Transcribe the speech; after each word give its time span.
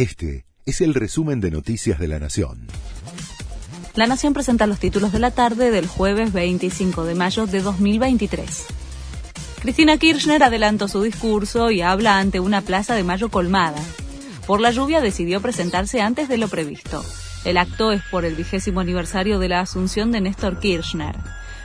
Este 0.00 0.46
es 0.64 0.80
el 0.80 0.94
resumen 0.94 1.42
de 1.42 1.50
Noticias 1.50 1.98
de 1.98 2.08
la 2.08 2.18
Nación. 2.18 2.68
La 3.94 4.06
Nación 4.06 4.32
presenta 4.32 4.66
los 4.66 4.78
títulos 4.78 5.12
de 5.12 5.18
la 5.18 5.30
tarde 5.30 5.70
del 5.70 5.86
jueves 5.86 6.32
25 6.32 7.04
de 7.04 7.14
mayo 7.14 7.46
de 7.46 7.60
2023. 7.60 8.66
Cristina 9.60 9.98
Kirchner 9.98 10.42
adelantó 10.42 10.88
su 10.88 11.02
discurso 11.02 11.70
y 11.70 11.82
habla 11.82 12.18
ante 12.18 12.40
una 12.40 12.62
plaza 12.62 12.94
de 12.94 13.04
mayo 13.04 13.28
colmada. 13.28 13.78
Por 14.46 14.62
la 14.62 14.70
lluvia 14.70 15.02
decidió 15.02 15.42
presentarse 15.42 16.00
antes 16.00 16.30
de 16.30 16.38
lo 16.38 16.48
previsto. 16.48 17.04
El 17.44 17.58
acto 17.58 17.92
es 17.92 18.00
por 18.10 18.24
el 18.24 18.36
vigésimo 18.36 18.80
aniversario 18.80 19.38
de 19.38 19.50
la 19.50 19.60
asunción 19.60 20.12
de 20.12 20.22
Néstor 20.22 20.60
Kirchner. 20.60 21.16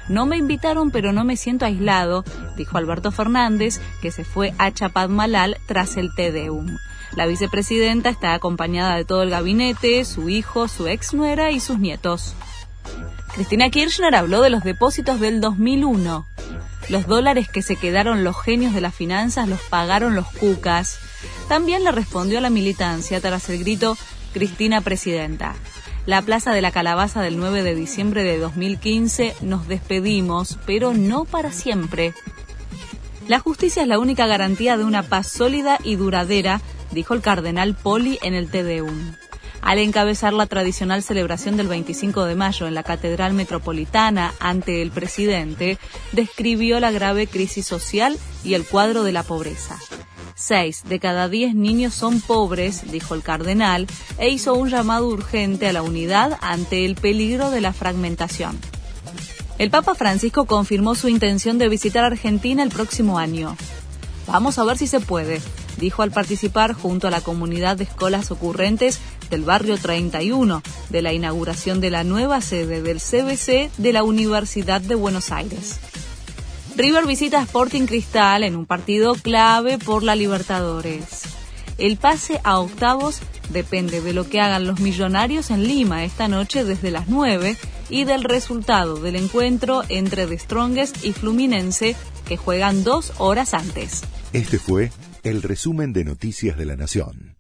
No 0.10 0.26
me 0.26 0.36
invitaron, 0.36 0.92
pero 0.92 1.14
no 1.14 1.24
me 1.24 1.38
siento 1.38 1.64
aislado, 1.64 2.26
dijo 2.58 2.78
Alberto 2.78 3.14
Fernández, 3.14 3.80
que 4.02 4.12
se 4.12 4.26
fue 4.26 4.54
a 4.58 4.74
Chapadmalal 4.74 5.56
tras 5.68 5.96
el 5.96 6.14
Tedeum. 6.14 6.76
La 7.16 7.26
vicepresidenta 7.26 8.10
está 8.10 8.34
acompañada 8.34 8.96
de 8.96 9.06
todo 9.06 9.24
el 9.24 9.30
gabinete, 9.30 10.04
su 10.06 10.30
hijo, 10.30 10.68
su 10.68 10.88
ex 10.88 11.14
nuera 11.14 11.52
y 11.52 11.60
sus 11.60 11.80
nietos. 11.80 12.34
Cristina 13.34 13.70
Kirchner 13.70 14.16
habló 14.16 14.42
de 14.42 14.50
los 14.50 14.64
depósitos 14.64 15.20
del 15.20 15.42
2001. 15.42 16.26
Los 16.90 17.08
dólares 17.08 17.50
que 17.50 17.62
se 17.62 17.76
quedaron 17.76 18.23
los 18.23 18.40
genios 18.42 18.73
de 18.73 18.82
las 18.82 18.94
finanzas 18.94 19.48
los 19.48 19.62
pagaron 19.62 20.16
los 20.16 20.28
cucas. 20.28 21.00
También 21.48 21.84
le 21.84 21.92
respondió 21.92 22.38
a 22.38 22.42
la 22.42 22.50
militancia 22.50 23.20
tras 23.22 23.50
el 23.50 23.59
grito 23.59 23.98
Cristina 24.34 24.82
Presidenta 24.82 25.56
la 26.06 26.22
Plaza 26.22 26.54
de 26.54 26.62
la 26.62 26.72
Calabaza 26.72 27.22
del 27.22 27.38
9 27.38 27.64
de 27.64 27.73
diciembre 27.73 28.23
de 28.23 28.38
2015, 28.38 29.36
nos 29.42 29.68
despedimos, 29.68 30.59
pero 30.66 30.94
no 30.94 31.26
para 31.26 31.52
siempre. 31.52 32.14
La 33.28 33.40
justicia 33.40 33.82
es 33.82 33.88
la 33.88 33.98
única 33.98 34.28
garantía 34.28 34.78
de 34.78 34.84
una 34.84 35.02
paz 35.02 35.28
sólida 35.28 35.80
y 35.84 35.95
duradera, 35.95 36.62
dijo 36.95 37.13
el 37.13 37.22
cardenal 37.22 37.76
Poli 37.76 38.17
en 38.23 38.34
el 38.34 38.49
Tedeum. 38.49 39.13
Al 39.62 39.80
encabezar 39.80 40.34
la 40.34 40.45
tradicional 40.45 41.03
celebración 41.03 41.58
del 41.58 41.67
25 41.67 42.25
de 42.25 42.36
mayo 42.36 42.67
en 42.67 42.73
la 42.73 42.83
Catedral 42.83 43.33
Metropolitana 43.33 44.33
ante 44.39 44.81
el 44.81 44.92
presidente, 44.92 45.78
describió 46.11 46.80
la 46.80 46.92
grave 46.92 47.28
crisis 47.28 47.66
social 47.67 48.17
y 48.44 48.53
el 48.53 48.66
cuadro 48.66 49.03
de 49.03 49.11
la 49.11 49.23
pobreza. 49.23 49.78
Seis 50.36 50.83
de 50.88 51.00
cada 51.00 51.30
diez 51.30 51.55
niños 51.55 51.94
son 51.94 52.22
pobres, 52.22 52.92
dijo 52.92 53.16
el 53.16 53.23
cardenal, 53.23 53.88
e 54.17 54.30
hizo 54.30 54.53
un 54.53 54.70
llamado 54.70 55.08
urgente 55.08 55.67
a 55.67 55.73
la 55.73 55.81
unidad 55.81 56.38
ante 56.42 56.86
el 56.86 56.95
peligro 56.95 57.52
de 57.52 57.61
la 57.61 57.73
fragmentación. 57.73 58.59
El 59.58 59.70
Papa 59.70 59.95
Francisco 59.95 60.45
confirmó 60.45 60.95
su 60.95 61.08
intención 61.08 61.58
de 61.58 61.70
visitar 61.70 62.03
Argentina 62.03 62.61
el 62.61 62.70
próximo 62.70 63.17
año. 63.17 63.55
Vamos 64.28 64.58
a 64.58 64.64
ver 64.64 64.78
si 64.78 64.88
se 64.88 65.00
puede, 65.00 65.42
dijo 65.78 66.02
al 66.02 66.12
participar 66.12 66.73
junto 66.73 67.08
a 67.08 67.12
la 67.12 67.22
comunidad 67.22 67.78
de 67.78 67.84
escuelas 67.84 68.32
ocurrentes 68.32 69.00
del 69.30 69.44
barrio 69.44 69.78
31 69.78 70.62
de 70.90 71.02
la 71.02 71.14
inauguración 71.14 71.80
de 71.80 71.92
la 71.92 72.04
nueva 72.04 72.42
sede 72.42 72.82
del 72.82 73.00
CBC 73.00 73.72
de 73.78 73.94
la 73.94 74.04
Universidad 74.04 74.82
de 74.82 74.95
Buenos 74.95 75.32
Aires. 75.32 75.80
River 76.76 77.06
visita 77.06 77.42
Sporting 77.42 77.86
Cristal 77.86 78.44
en 78.44 78.56
un 78.56 78.66
partido 78.66 79.16
clave 79.16 79.78
por 79.78 80.04
la 80.04 80.16
Libertadores. 80.16 81.23
El 81.78 81.98
pase 81.98 82.42
a 82.44 82.60
octavos 82.60 83.20
depende 83.50 84.02
de 84.02 84.14
lo 84.14 84.28
que 84.28 84.42
hagan 84.42 84.66
los 84.66 84.80
millonarios 84.80 85.52
en 85.52 85.67
Lima 85.67 86.04
esta 86.04 86.28
noche 86.28 86.64
desde 86.64 86.92
las 86.92 87.08
9 87.08 87.58
y 87.89 88.03
del 88.03 88.23
resultado 88.23 88.95
del 88.97 89.16
encuentro 89.16 89.83
entre 89.89 90.28
The 90.28 90.38
Strongest 90.38 91.03
y 91.03 91.14
Fluminense 91.14 91.95
que 92.27 92.38
juegan 92.38 92.83
dos 92.83 93.14
horas 93.17 93.53
antes. 93.53 94.03
Este 94.33 94.58
fue 94.59 94.92
el 95.23 95.42
resumen 95.42 95.94
de 95.94 96.03
Noticias 96.03 96.58
de 96.58 96.66
la 96.66 96.75
Nación. 96.75 97.36